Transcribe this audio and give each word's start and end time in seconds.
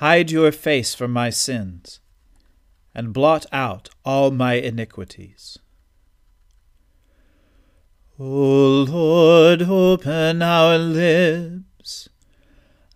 hide 0.00 0.30
your 0.30 0.50
face 0.50 0.94
from 0.94 1.12
my 1.12 1.28
sins, 1.28 2.00
and 2.94 3.12
blot 3.12 3.44
out 3.52 3.90
all 4.02 4.30
my 4.30 4.54
iniquities. 4.54 5.58
O 8.18 8.86
Lord, 8.88 9.60
open 9.60 10.40
our 10.40 10.78
lips, 10.78 12.08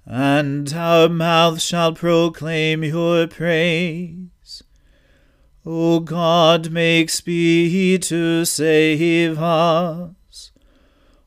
and 0.07 0.73
our 0.73 1.11
mouth 1.11 1.61
shall 1.61 1.93
proclaim 1.93 2.83
your 2.83 3.27
praise. 3.27 4.63
O 5.67 6.01
God, 6.01 6.71
make 6.71 7.11
speed 7.11 8.03
to 8.05 8.47
save 8.47 9.39
us. 9.39 10.53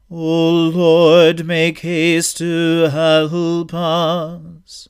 O 0.09 0.51
Lord, 0.73 1.45
make 1.45 1.79
haste 1.79 2.37
to 2.39 2.89
help 2.89 3.75
us. 3.75 4.89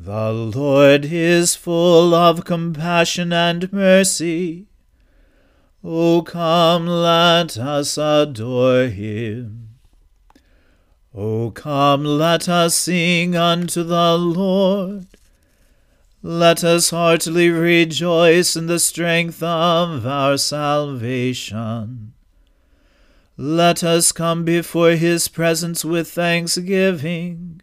The 0.00 0.30
Lord 0.30 1.06
is 1.06 1.56
full 1.56 2.14
of 2.14 2.44
compassion 2.44 3.32
and 3.32 3.72
mercy. 3.72 4.68
O 5.82 6.22
come, 6.22 6.86
let 6.86 7.58
us 7.58 7.98
adore 7.98 8.84
him. 8.84 9.70
O 11.12 11.50
come, 11.50 12.04
let 12.04 12.48
us 12.48 12.76
sing 12.76 13.34
unto 13.34 13.82
the 13.82 14.16
Lord. 14.16 15.08
Let 16.22 16.62
us 16.62 16.90
heartily 16.90 17.50
rejoice 17.50 18.54
in 18.54 18.66
the 18.66 18.78
strength 18.78 19.42
of 19.42 20.06
our 20.06 20.38
salvation. 20.38 22.12
Let 23.36 23.82
us 23.82 24.12
come 24.12 24.44
before 24.44 24.92
his 24.92 25.26
presence 25.26 25.84
with 25.84 26.08
thanksgiving 26.08 27.62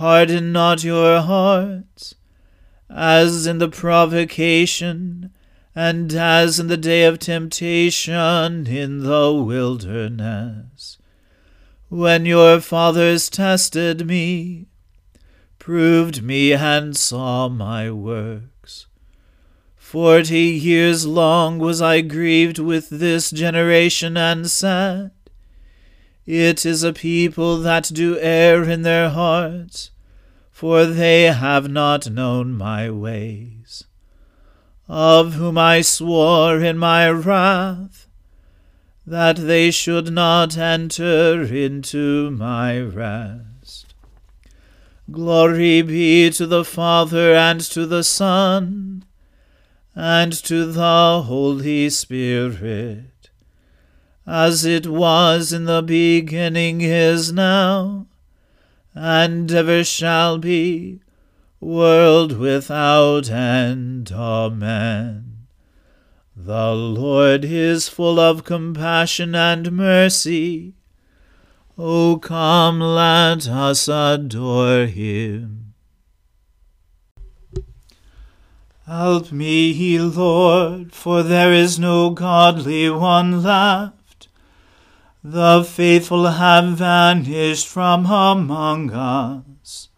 Harden 0.00 0.50
not 0.50 0.82
your 0.82 1.20
hearts, 1.20 2.14
as 2.88 3.46
in 3.46 3.58
the 3.58 3.68
provocation, 3.68 5.30
and 5.74 6.14
as 6.14 6.58
in 6.58 6.68
the 6.68 6.78
day 6.78 7.04
of 7.04 7.18
temptation 7.18 8.66
in 8.66 9.00
the 9.00 9.30
wilderness, 9.34 10.96
when 11.90 12.24
your 12.24 12.62
fathers 12.62 13.28
tested 13.28 14.06
me, 14.06 14.68
proved 15.58 16.22
me, 16.22 16.54
and 16.54 16.96
saw 16.96 17.50
my 17.50 17.90
works. 17.90 18.86
Forty 19.76 20.46
years 20.46 21.06
long 21.06 21.58
was 21.58 21.82
I 21.82 22.00
grieved 22.00 22.58
with 22.58 22.88
this 22.88 23.30
generation, 23.30 24.16
and 24.16 24.50
said, 24.50 25.10
it 26.30 26.64
is 26.64 26.84
a 26.84 26.92
people 26.92 27.58
that 27.58 27.90
do 27.92 28.16
err 28.20 28.62
in 28.62 28.82
their 28.82 29.10
hearts, 29.10 29.90
for 30.52 30.86
they 30.86 31.24
have 31.24 31.68
not 31.68 32.08
known 32.08 32.52
my 32.52 32.88
ways. 32.88 33.84
Of 34.88 35.34
whom 35.34 35.58
I 35.58 35.80
swore 35.80 36.60
in 36.60 36.78
my 36.78 37.10
wrath, 37.10 38.06
that 39.04 39.36
they 39.36 39.72
should 39.72 40.12
not 40.12 40.56
enter 40.56 41.42
into 41.42 42.30
my 42.30 42.78
rest. 42.78 43.94
Glory 45.10 45.82
be 45.82 46.30
to 46.30 46.46
the 46.46 46.64
Father 46.64 47.34
and 47.34 47.60
to 47.60 47.86
the 47.86 48.04
Son 48.04 49.04
and 49.96 50.32
to 50.44 50.70
the 50.70 51.22
Holy 51.26 51.90
Spirit 51.90 53.19
as 54.30 54.64
it 54.64 54.86
was 54.86 55.52
in 55.52 55.64
the 55.64 55.82
beginning 55.82 56.80
is 56.80 57.32
now, 57.32 58.06
and 58.94 59.50
ever 59.50 59.82
shall 59.82 60.38
be, 60.38 61.00
world 61.58 62.38
without 62.38 63.28
end. 63.28 64.12
Amen. 64.12 65.46
The 66.36 66.72
Lord 66.72 67.44
is 67.44 67.88
full 67.88 68.20
of 68.20 68.44
compassion 68.44 69.34
and 69.34 69.72
mercy. 69.72 70.74
O 71.76 72.16
come, 72.18 72.78
let 72.78 73.48
us 73.48 73.88
adore 73.88 74.86
him. 74.86 75.74
Help 78.86 79.32
me, 79.32 79.72
ye 79.72 79.98
Lord, 79.98 80.92
for 80.92 81.24
there 81.24 81.52
is 81.52 81.80
no 81.80 82.10
godly 82.10 82.88
one 82.90 83.42
left. 83.42 83.99
The 85.22 85.62
faithful 85.64 86.26
have 86.26 86.78
vanished 86.78 87.68
from 87.68 88.06
among 88.06 88.90
us. 88.90 89.88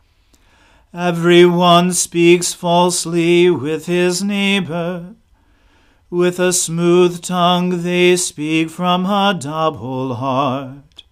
Every 0.92 1.46
one 1.46 1.92
speaks 1.92 2.52
falsely 2.52 3.48
with 3.48 3.86
his 3.86 4.24
neighbor. 4.24 5.14
With 6.10 6.40
a 6.40 6.52
smooth 6.52 7.22
tongue 7.22 7.82
they 7.82 8.16
speak 8.16 8.68
from 8.68 9.06
a 9.06 9.32
double 9.38 10.16
heart. 10.16 11.04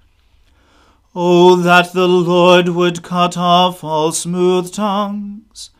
Oh, 1.14 1.54
that 1.56 1.92
the 1.92 2.08
Lord 2.08 2.70
would 2.70 3.04
cut 3.04 3.36
off 3.36 3.84
all 3.84 4.10
smooth 4.10 4.72
tongues, 4.72 5.70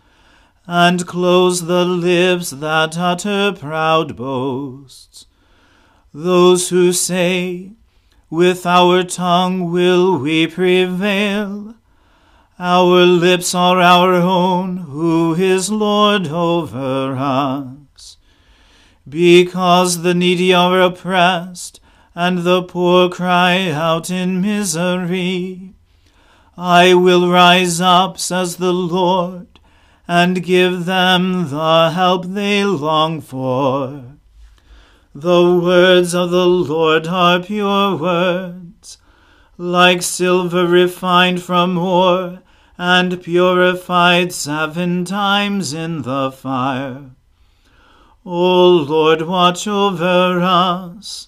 and 0.66 1.06
close 1.06 1.66
the 1.66 1.84
lips 1.84 2.50
that 2.50 2.96
utter 2.96 3.52
proud 3.52 4.16
boasts. 4.16 5.26
Those 6.14 6.70
who 6.70 6.92
say, 6.92 7.72
with 8.30 8.64
our 8.64 9.02
tongue 9.02 9.72
will 9.72 10.16
we 10.16 10.46
prevail. 10.46 11.74
Our 12.60 13.04
lips 13.04 13.54
are 13.54 13.80
our 13.80 14.14
own, 14.14 14.76
who 14.76 15.34
is 15.34 15.70
Lord 15.70 16.28
over 16.28 17.16
us. 17.16 18.16
Because 19.08 20.02
the 20.02 20.14
needy 20.14 20.54
are 20.54 20.80
oppressed, 20.80 21.80
and 22.14 22.38
the 22.38 22.62
poor 22.62 23.08
cry 23.08 23.70
out 23.70 24.10
in 24.10 24.40
misery. 24.40 25.74
I 26.56 26.94
will 26.94 27.28
rise 27.28 27.80
up, 27.80 28.18
says 28.18 28.56
the 28.56 28.72
Lord, 28.72 29.58
and 30.06 30.44
give 30.44 30.84
them 30.84 31.48
the 31.50 31.90
help 31.90 32.26
they 32.26 32.64
long 32.64 33.20
for. 33.20 34.19
The 35.14 35.58
words 35.60 36.14
of 36.14 36.30
the 36.30 36.46
Lord 36.46 37.08
are 37.08 37.40
pure 37.40 37.96
words, 37.96 38.98
like 39.58 40.02
silver 40.02 40.68
refined 40.68 41.42
from 41.42 41.76
ore, 41.76 42.42
and 42.78 43.20
purified 43.20 44.32
seven 44.32 45.04
times 45.04 45.72
in 45.72 46.02
the 46.02 46.30
fire. 46.30 47.10
O 48.24 48.68
Lord, 48.68 49.22
watch 49.22 49.66
over 49.66 50.40
us, 50.40 51.26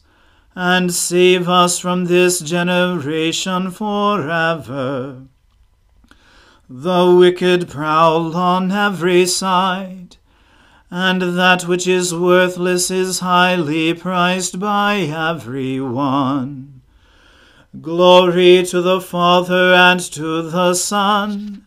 and 0.54 0.94
save 0.94 1.48
us 1.48 1.80
from 1.80 2.04
this 2.04 2.38
generation 2.38 3.72
forever. 3.72 5.22
The 6.70 7.16
wicked 7.18 7.68
prowl 7.68 8.36
on 8.36 8.70
every 8.70 9.26
side, 9.26 10.18
and 10.94 11.22
that 11.38 11.66
which 11.66 11.88
is 11.88 12.14
worthless 12.14 12.90
is 12.90 13.20
highly 13.20 13.94
prized 13.94 14.60
by 14.60 14.96
every 14.96 15.80
one. 15.80 16.82
Glory 17.80 18.62
to 18.64 18.82
the 18.82 19.00
Father 19.00 19.72
and 19.72 19.98
to 20.00 20.42
the 20.42 20.74
Son 20.74 21.64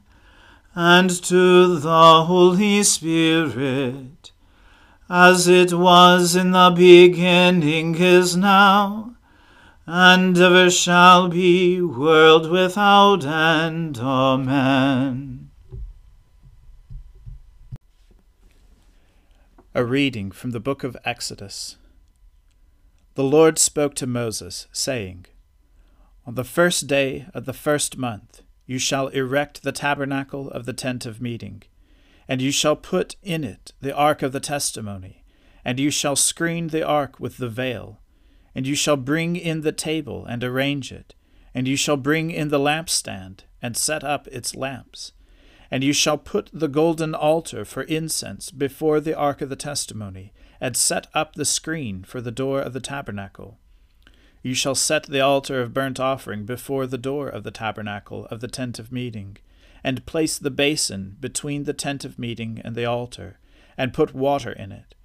and 0.75 1.09
to 1.23 1.79
the 1.79 2.25
Holy 2.25 2.83
Spirit, 2.83 4.31
as 5.09 5.47
it 5.47 5.73
was 5.73 6.35
in 6.35 6.51
the 6.51 6.71
beginning 6.75 7.95
is 7.95 8.37
now, 8.37 9.15
and 9.87 10.37
ever 10.37 10.69
shall 10.69 11.29
be, 11.29 11.81
world 11.81 12.51
without 12.51 13.25
end. 13.25 13.97
Amen. 13.97 15.44
A 19.77 19.83
reading 19.83 20.31
from 20.31 20.51
the 20.51 20.61
book 20.61 20.85
of 20.85 20.95
Exodus. 21.03 21.75
The 23.15 23.25
Lord 23.25 23.59
spoke 23.59 23.93
to 23.95 24.07
Moses, 24.07 24.67
saying, 24.71 25.25
on 26.25 26.35
the 26.35 26.45
first 26.45 26.87
day 26.87 27.25
of 27.33 27.43
the 27.43 27.51
first 27.51 27.97
month 27.97 28.41
you 28.65 28.79
shall 28.79 29.09
erect 29.09 29.63
the 29.63 29.73
tabernacle 29.73 30.49
of 30.49 30.65
the 30.65 30.71
tent 30.71 31.05
of 31.05 31.21
meeting, 31.21 31.63
and 32.25 32.41
you 32.41 32.51
shall 32.51 32.77
put 32.77 33.17
in 33.21 33.43
it 33.43 33.73
the 33.81 33.93
ark 33.93 34.21
of 34.21 34.31
the 34.31 34.39
testimony, 34.39 35.25
and 35.65 35.77
you 35.77 35.91
shall 35.91 36.15
screen 36.15 36.69
the 36.69 36.87
ark 36.87 37.19
with 37.19 37.35
the 37.35 37.49
veil, 37.49 37.99
and 38.55 38.65
you 38.65 38.75
shall 38.75 38.95
bring 38.95 39.35
in 39.35 39.59
the 39.59 39.73
table 39.73 40.25
and 40.25 40.41
arrange 40.41 40.93
it, 40.93 41.15
and 41.53 41.67
you 41.67 41.75
shall 41.75 41.97
bring 41.97 42.31
in 42.31 42.47
the 42.47 42.59
lampstand 42.59 43.43
and 43.61 43.75
set 43.75 44.05
up 44.05 44.25
its 44.29 44.55
lamps. 44.55 45.11
And 45.75 45.83
you 45.83 45.91
shall 45.91 46.17
put 46.17 46.49
the 46.53 46.69
golden 46.69 47.13
altar 47.13 47.65
for 47.65 47.83
incense 47.83 48.49
before 48.49 49.01
the 49.01 49.13
ark 49.13 49.41
of 49.41 49.49
the 49.49 49.57
testimony, 49.57 50.31
and 50.61 50.77
set 50.77 51.07
up 51.13 51.35
the 51.35 51.43
screen 51.43 52.05
for 52.05 52.21
the 52.21 52.31
door 52.31 52.61
of 52.61 52.71
the 52.71 52.79
tabernacle. 52.79 53.59
You 54.41 54.53
shall 54.53 54.75
set 54.75 55.03
the 55.03 55.19
altar 55.19 55.61
of 55.61 55.73
burnt 55.73 55.99
offering 55.99 56.45
before 56.45 56.87
the 56.87 56.97
door 56.97 57.27
of 57.27 57.43
the 57.43 57.51
tabernacle 57.51 58.25
of 58.27 58.39
the 58.39 58.47
tent 58.47 58.79
of 58.79 58.93
meeting, 58.93 59.35
and 59.83 60.05
place 60.05 60.37
the 60.37 60.49
basin 60.49 61.17
between 61.19 61.65
the 61.65 61.73
tent 61.73 62.05
of 62.05 62.17
meeting 62.17 62.61
and 62.63 62.73
the 62.73 62.85
altar, 62.85 63.39
and 63.77 63.93
put 63.93 64.15
water 64.15 64.53
in 64.53 64.71
it. 64.71 64.95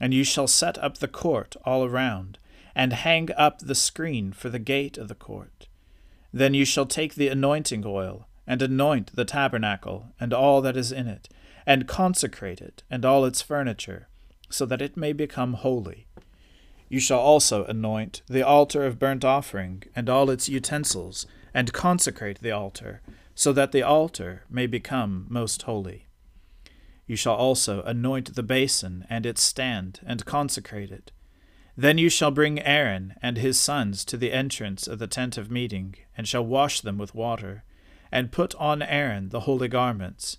And 0.00 0.12
you 0.12 0.24
shall 0.24 0.48
set 0.48 0.76
up 0.78 0.98
the 0.98 1.06
court 1.06 1.54
all 1.64 1.84
around, 1.84 2.40
and 2.74 2.92
hang 2.92 3.28
up 3.36 3.60
the 3.60 3.76
screen 3.76 4.32
for 4.32 4.48
the 4.50 4.58
gate 4.58 4.98
of 4.98 5.06
the 5.06 5.14
court. 5.14 5.68
Then 6.32 6.54
you 6.54 6.64
shall 6.64 6.86
take 6.86 7.14
the 7.14 7.28
anointing 7.28 7.84
oil, 7.86 8.27
and 8.48 8.62
anoint 8.62 9.14
the 9.14 9.26
tabernacle 9.26 10.06
and 10.18 10.32
all 10.32 10.62
that 10.62 10.76
is 10.76 10.90
in 10.90 11.06
it, 11.06 11.28
and 11.66 11.86
consecrate 11.86 12.60
it 12.62 12.82
and 12.90 13.04
all 13.04 13.26
its 13.26 13.42
furniture, 13.42 14.08
so 14.48 14.64
that 14.64 14.82
it 14.82 14.96
may 14.96 15.12
become 15.12 15.52
holy. 15.52 16.08
You 16.88 16.98
shall 16.98 17.20
also 17.20 17.66
anoint 17.66 18.22
the 18.26 18.42
altar 18.42 18.86
of 18.86 18.98
burnt 18.98 19.22
offering 19.22 19.82
and 19.94 20.08
all 20.08 20.30
its 20.30 20.48
utensils, 20.48 21.26
and 21.52 21.74
consecrate 21.74 22.40
the 22.40 22.50
altar, 22.50 23.02
so 23.34 23.52
that 23.52 23.72
the 23.72 23.82
altar 23.82 24.44
may 24.48 24.66
become 24.66 25.26
most 25.28 25.62
holy. 25.62 26.06
You 27.06 27.16
shall 27.16 27.34
also 27.34 27.82
anoint 27.82 28.34
the 28.34 28.42
basin 28.42 29.06
and 29.10 29.26
its 29.26 29.42
stand, 29.42 30.00
and 30.06 30.24
consecrate 30.24 30.90
it. 30.90 31.12
Then 31.76 31.98
you 31.98 32.08
shall 32.08 32.30
bring 32.30 32.60
Aaron 32.60 33.14
and 33.22 33.36
his 33.36 33.60
sons 33.60 34.04
to 34.06 34.16
the 34.16 34.32
entrance 34.32 34.86
of 34.86 34.98
the 34.98 35.06
tent 35.06 35.36
of 35.36 35.50
meeting, 35.50 35.94
and 36.16 36.26
shall 36.26 36.44
wash 36.44 36.80
them 36.80 36.96
with 36.96 37.14
water, 37.14 37.64
and 38.10 38.32
put 38.32 38.54
on 38.56 38.82
Aaron 38.82 39.28
the 39.28 39.40
holy 39.40 39.68
garments. 39.68 40.38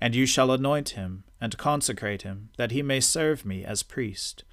And 0.00 0.14
you 0.14 0.26
shall 0.26 0.50
anoint 0.50 0.90
him, 0.90 1.24
and 1.40 1.56
consecrate 1.58 2.22
him, 2.22 2.50
that 2.56 2.70
he 2.70 2.82
may 2.82 3.00
serve 3.00 3.44
me 3.44 3.64
as 3.64 3.82
priest. 3.82 4.44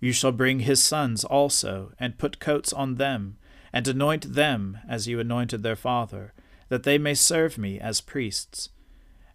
You 0.00 0.12
shall 0.12 0.32
bring 0.32 0.60
his 0.60 0.82
sons 0.82 1.24
also, 1.24 1.92
and 1.98 2.18
put 2.18 2.40
coats 2.40 2.72
on 2.72 2.96
them, 2.96 3.36
and 3.72 3.86
anoint 3.86 4.34
them 4.34 4.78
as 4.88 5.08
you 5.08 5.20
anointed 5.20 5.62
their 5.62 5.76
father, 5.76 6.32
that 6.68 6.84
they 6.84 6.98
may 6.98 7.14
serve 7.14 7.58
me 7.58 7.78
as 7.80 8.00
priests. 8.00 8.70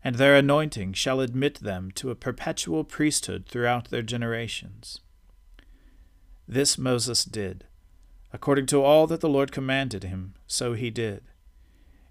And 0.03 0.15
their 0.15 0.35
anointing 0.35 0.93
shall 0.93 1.21
admit 1.21 1.55
them 1.55 1.91
to 1.91 2.11
a 2.11 2.15
perpetual 2.15 2.83
priesthood 2.83 3.45
throughout 3.47 3.89
their 3.89 4.01
generations. 4.01 4.99
This 6.47 6.77
Moses 6.77 7.23
did. 7.23 7.65
According 8.33 8.65
to 8.67 8.81
all 8.81 9.07
that 9.07 9.21
the 9.21 9.29
Lord 9.29 9.51
commanded 9.51 10.03
him, 10.03 10.33
so 10.47 10.73
he 10.73 10.89
did. 10.89 11.23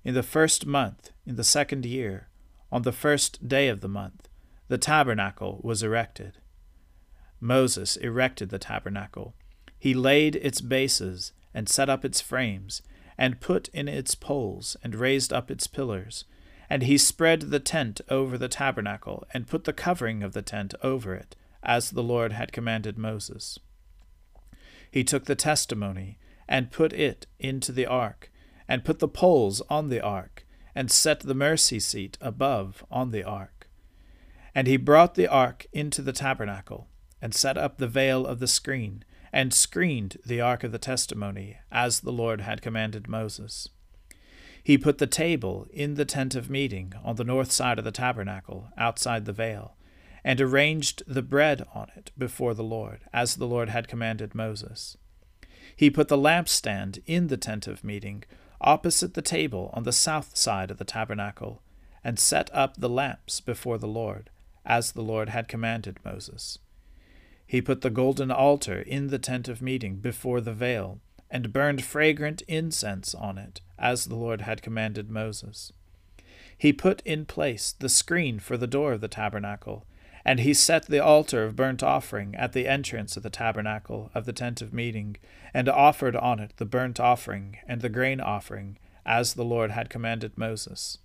In 0.05 0.15
the 0.15 0.23
first 0.23 0.67
month, 0.67 1.11
in 1.25 1.37
the 1.37 1.45
second 1.45 1.87
year, 1.87 2.29
on 2.73 2.83
the 2.83 2.93
first 2.93 3.47
day 3.47 3.69
of 3.69 3.81
the 3.81 3.89
month, 3.89 4.29
the 4.69 4.79
tabernacle 4.79 5.61
was 5.63 5.83
erected. 5.83 6.39
Moses 7.41 7.97
erected 7.97 8.49
the 8.51 8.59
tabernacle. 8.59 9.35
He 9.79 9.95
laid 9.95 10.37
its 10.37 10.61
bases, 10.61 11.33
and 11.55 11.69
set 11.69 11.89
up 11.89 12.05
its 12.05 12.21
frames, 12.21 12.83
and 13.19 13.41
put 13.41 13.69
in 13.69 13.89
its 13.89 14.15
poles, 14.15 14.77
and 14.83 14.95
raised 14.95 15.33
up 15.33 15.51
its 15.51 15.67
pillars. 15.67 16.25
And 16.71 16.83
he 16.83 16.97
spread 16.97 17.43
the 17.43 17.61
tent 17.61 18.01
over 18.09 18.39
the 18.39 18.49
tabernacle, 18.49 19.25
and 19.35 19.47
put 19.47 19.65
the 19.65 19.73
covering 19.73 20.23
of 20.23 20.33
the 20.33 20.43
tent 20.43 20.75
over 20.83 21.15
it, 21.15 21.37
as 21.63 21.91
the 21.91 22.03
Lord 22.03 22.33
had 22.33 22.53
commanded 22.53 22.99
Moses. 22.99 23.59
He 24.91 25.05
took 25.05 25.27
the 25.27 25.37
testimony, 25.37 26.19
and 26.49 26.73
put 26.73 26.93
it 26.93 27.27
into 27.39 27.71
the 27.71 27.87
ark, 27.87 28.31
and 28.69 28.85
put 28.85 28.99
the 28.99 29.09
poles 29.09 29.61
on 29.69 29.88
the 29.88 30.00
ark, 30.00 30.47
and 30.75 30.91
set 30.91 31.20
the 31.20 31.35
mercy 31.35 31.81
seat 31.81 32.17
above 32.20 32.85
on 32.91 33.11
the 33.11 33.23
ark. 33.25 33.69
And 34.55 34.67
he 34.67 34.76
brought 34.76 35.14
the 35.14 35.29
ark 35.29 35.67
into 35.73 36.03
the 36.03 36.12
tabernacle 36.12 36.88
and 37.23 37.35
set 37.35 37.56
up 37.56 37.79
the 37.79 37.87
veil 37.87 38.26
of 38.26 38.41
the 38.41 38.49
screen, 38.49 39.05
and 39.32 39.55
screened 39.55 40.19
the 40.26 40.41
ark 40.41 40.64
of 40.64 40.73
the 40.73 40.79
testimony, 40.79 41.56
as 41.70 42.00
the 42.00 42.12
Lord 42.12 42.41
had 42.41 42.61
commanded 42.61 43.09
Moses. 43.09 43.69
He 44.62 44.76
put 44.76 44.99
the 44.99 45.06
table 45.06 45.67
in 45.73 45.94
the 45.94 46.05
tent 46.05 46.35
of 46.35 46.51
meeting 46.51 46.93
on 47.03 47.17
the 47.17 47.25
north 47.25 47.51
side 47.53 47.79
of 47.79 47.84
the 47.84 47.93
tabernacle, 47.93 48.69
outside 48.77 49.25
the 49.25 49.32
veil, 49.32 49.77
and 50.25 50.41
arranged 50.41 51.03
the 51.06 51.22
bread 51.22 51.65
on 51.75 51.89
it 51.96 52.10
before 52.19 52.55
the 52.55 52.65
Lord, 52.65 53.01
as 53.13 53.37
the 53.37 53.46
Lord 53.46 53.69
had 53.69 53.89
commanded 53.89 54.34
Moses. 54.34 54.96
He 55.75 55.91
put 55.91 56.08
the 56.08 56.19
lampstand 56.19 57.03
in 57.06 57.29
the 57.29 57.37
tent 57.37 57.67
of 57.67 57.84
meeting, 57.84 58.25
opposite 58.63 59.15
the 59.15 59.23
table 59.23 59.71
on 59.73 59.83
the 59.83 59.93
south 59.93 60.37
side 60.37 60.71
of 60.71 60.79
the 60.79 60.85
tabernacle, 60.85 61.63
and 62.05 62.19
set 62.19 62.51
up 62.53 62.77
the 62.77 62.89
lamps 62.89 63.41
before 63.41 63.79
the 63.79 63.89
Lord, 63.89 64.31
as 64.65 64.93
the 64.93 65.03
Lord 65.03 65.29
had 65.29 65.49
commanded 65.49 65.99
Moses. 66.05 66.59
He 67.47 67.61
put 67.61 67.83
the 67.83 67.91
golden 67.91 68.31
altar 68.31 68.81
in 68.81 69.09
the 69.09 69.19
tent 69.19 69.49
of 69.49 69.61
meeting 69.61 69.97
before 69.97 70.41
the 70.41 70.55
veil, 70.55 71.01
and 71.31 71.53
burned 71.53 71.85
fragrant 71.85 72.43
incense 72.49 73.15
on 73.15 73.39
it, 73.39 73.61
as 73.79 74.07
the 74.07 74.17
Lord 74.17 74.43
had 74.43 74.63
commanded 74.63 75.11
Moses. 75.11 75.73
He 76.57 76.73
put 76.73 77.03
in 77.03 77.27
place 77.27 77.73
the 77.73 77.89
screen 77.89 78.39
for 78.39 78.57
the 78.57 78.67
door 78.67 78.93
of 78.93 79.01
the 79.01 79.09
tabernacle, 79.09 79.87
and 80.24 80.41
he 80.41 80.55
set 80.55 80.86
the 80.86 81.02
altar 81.02 81.44
of 81.44 81.56
burnt 81.56 81.82
offering 81.82 82.34
at 82.36 82.52
the 82.52 82.69
entrance 82.69 83.17
of 83.17 83.22
the 83.22 83.31
tabernacle 83.31 84.10
of 84.14 84.24
the 84.24 84.32
tent 84.32 84.62
of 84.62 84.72
meeting, 84.72 85.17
and 85.52 85.69
offered 85.69 86.14
on 86.17 86.38
it 86.38 86.52
the 86.56 86.64
burnt 86.64 87.00
offering 87.00 87.58
and 87.67 87.81
the 87.81 87.88
grain 87.88 88.20
offering, 88.20 88.79
as 89.05 89.34
the 89.34 89.44
Lord 89.44 89.72
had 89.72 89.91
commanded 89.91 90.38
Moses. 90.38 90.98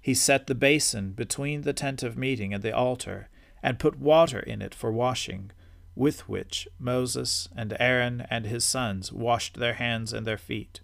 He 0.00 0.14
set 0.14 0.46
the 0.46 0.54
basin 0.54 1.12
between 1.12 1.62
the 1.62 1.72
tent 1.72 2.02
of 2.02 2.16
meeting 2.16 2.52
and 2.52 2.62
the 2.62 2.74
altar, 2.74 3.28
and 3.62 3.78
put 3.78 3.98
water 3.98 4.40
in 4.40 4.60
it 4.60 4.74
for 4.74 4.90
washing, 4.90 5.52
with 5.94 6.28
which 6.28 6.66
Moses 6.78 7.48
and 7.54 7.76
Aaron 7.78 8.26
and 8.30 8.46
his 8.46 8.64
sons 8.64 9.12
washed 9.12 9.58
their 9.58 9.74
hands 9.74 10.12
and 10.12 10.26
their 10.26 10.38
feet. 10.38 10.80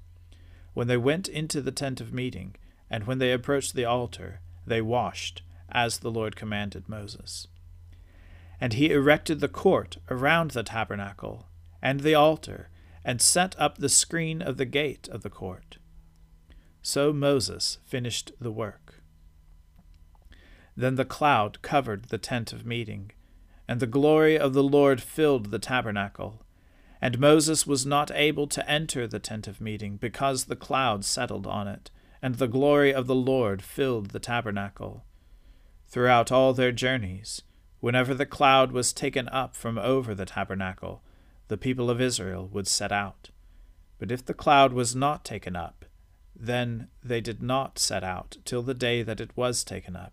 When 0.74 0.86
they 0.86 0.96
went 0.96 1.28
into 1.28 1.60
the 1.60 1.72
tent 1.72 2.00
of 2.00 2.12
meeting, 2.12 2.54
and 2.90 3.04
when 3.04 3.18
they 3.18 3.32
approached 3.32 3.74
the 3.74 3.84
altar, 3.84 4.40
they 4.66 4.80
washed, 4.80 5.42
as 5.70 5.98
the 5.98 6.10
Lord 6.10 6.36
commanded 6.36 6.88
Moses. 6.88 7.48
And 8.60 8.72
he 8.72 8.90
erected 8.90 9.40
the 9.40 9.48
court 9.48 9.98
around 10.10 10.50
the 10.52 10.62
tabernacle 10.62 11.46
and 11.80 12.00
the 12.00 12.14
altar, 12.14 12.70
and 13.04 13.22
set 13.22 13.54
up 13.58 13.78
the 13.78 13.88
screen 13.88 14.42
of 14.42 14.56
the 14.56 14.64
gate 14.64 15.08
of 15.08 15.22
the 15.22 15.30
court. 15.30 15.78
So 16.82 17.12
Moses 17.12 17.78
finished 17.84 18.32
the 18.40 18.50
work. 18.50 19.02
Then 20.76 20.96
the 20.96 21.04
cloud 21.04 21.62
covered 21.62 22.06
the 22.06 22.18
tent 22.18 22.52
of 22.52 22.66
meeting, 22.66 23.12
and 23.66 23.80
the 23.80 23.86
glory 23.86 24.38
of 24.38 24.54
the 24.54 24.62
Lord 24.62 25.00
filled 25.00 25.50
the 25.50 25.58
tabernacle. 25.58 26.42
And 27.00 27.18
Moses 27.18 27.66
was 27.66 27.86
not 27.86 28.10
able 28.12 28.48
to 28.48 28.68
enter 28.68 29.06
the 29.06 29.18
tent 29.20 29.46
of 29.46 29.60
meeting, 29.60 29.96
because 29.96 30.44
the 30.44 30.56
cloud 30.56 31.04
settled 31.04 31.46
on 31.46 31.68
it, 31.68 31.90
and 32.20 32.34
the 32.34 32.48
glory 32.48 32.92
of 32.92 33.06
the 33.06 33.14
Lord 33.14 33.62
filled 33.62 34.10
the 34.10 34.20
tabernacle. 34.20 35.04
Throughout 35.88 36.30
all 36.30 36.52
their 36.52 36.70
journeys, 36.70 37.42
whenever 37.80 38.12
the 38.12 38.26
cloud 38.26 38.72
was 38.72 38.92
taken 38.92 39.26
up 39.30 39.56
from 39.56 39.78
over 39.78 40.14
the 40.14 40.26
tabernacle, 40.26 41.02
the 41.48 41.56
people 41.56 41.88
of 41.88 42.00
Israel 42.00 42.46
would 42.52 42.68
set 42.68 42.92
out. 42.92 43.30
But 43.98 44.12
if 44.12 44.22
the 44.24 44.34
cloud 44.34 44.74
was 44.74 44.94
not 44.94 45.24
taken 45.24 45.56
up, 45.56 45.86
then 46.36 46.88
they 47.02 47.22
did 47.22 47.42
not 47.42 47.78
set 47.78 48.04
out 48.04 48.36
till 48.44 48.62
the 48.62 48.74
day 48.74 49.02
that 49.02 49.20
it 49.20 49.34
was 49.34 49.64
taken 49.64 49.96
up. 49.96 50.12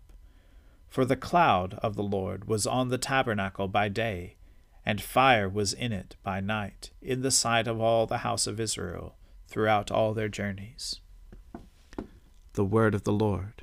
For 0.88 1.04
the 1.04 1.14
cloud 1.14 1.74
of 1.82 1.94
the 1.94 2.02
Lord 2.02 2.48
was 2.48 2.66
on 2.66 2.88
the 2.88 2.98
tabernacle 2.98 3.68
by 3.68 3.88
day, 3.90 4.36
and 4.84 5.00
fire 5.00 5.48
was 5.48 5.74
in 5.74 5.92
it 5.92 6.16
by 6.22 6.40
night, 6.40 6.90
in 7.02 7.20
the 7.20 7.30
sight 7.30 7.68
of 7.68 7.80
all 7.80 8.06
the 8.06 8.18
house 8.18 8.46
of 8.46 8.58
Israel, 8.58 9.16
throughout 9.46 9.90
all 9.90 10.14
their 10.14 10.28
journeys. 10.28 11.00
The 12.54 12.64
word 12.64 12.94
of 12.94 13.04
the 13.04 13.12
Lord. 13.12 13.62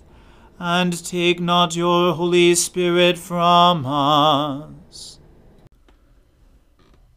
and 0.63 1.03
take 1.03 1.39
not 1.39 1.75
your 1.75 2.13
Holy 2.13 2.53
Spirit 2.53 3.17
from 3.17 3.83
us. 3.83 5.17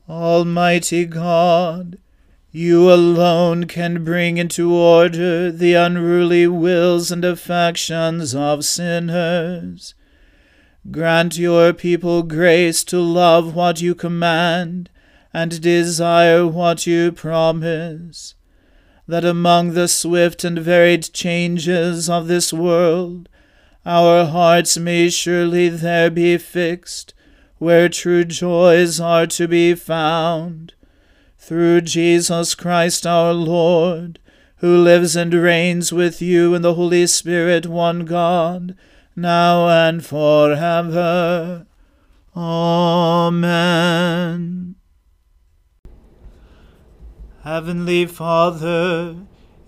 Almighty 0.09 1.05
God, 1.05 1.99
you 2.51 2.91
alone 2.91 3.65
can 3.65 4.03
bring 4.03 4.39
into 4.39 4.73
order 4.73 5.53
the 5.53 5.75
unruly 5.75 6.47
wills 6.47 7.13
and 7.13 7.23
affections 7.23 8.35
of 8.35 8.65
sinners. 8.65 9.95
Grant 10.91 11.37
your 11.37 11.75
people 11.75 12.23
grace 12.23 12.83
to 12.85 12.99
love 12.99 13.55
what 13.55 13.83
you 13.83 13.95
command 13.95 14.89
and 15.35 15.61
desire 15.61 16.47
what 16.47 16.87
you 16.87 17.13
promise, 17.13 18.37
that 19.07 19.27
among 19.27 19.73
the 19.73 19.87
swift 19.87 20.45
and 20.45 20.59
varied 20.59 21.13
changes 21.13 22.09
of 22.09 22.27
this 22.27 22.51
world, 22.51 23.29
our 23.87 24.25
hearts 24.27 24.79
may 24.79 25.11
surely 25.11 25.69
there 25.69 26.11
be 26.11 26.39
fixed, 26.39 27.13
where 27.59 27.89
true 27.89 28.25
joys 28.25 28.99
are 29.01 29.27
to 29.27 29.47
be 29.47 29.75
found 29.75 30.75
through 31.39 31.83
Jesus 31.83 32.55
Christ 32.55 33.07
our 33.07 33.35
Lord, 33.35 34.19
who 34.57 34.79
lives 34.83 35.15
and 35.15 35.35
reigns 35.35 35.93
with 35.93 36.23
you 36.23 36.55
in 36.55 36.63
the 36.63 36.75
Holy 36.75 37.07
Spirit, 37.07 37.67
one 37.67 38.07
God, 38.07 38.75
now 39.15 39.69
and 39.69 40.05
forever. 40.05 41.67
Amen. 42.35 43.55
Heavenly 47.43 48.07
Father, 48.07 49.17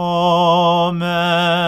Amen. 0.00 1.58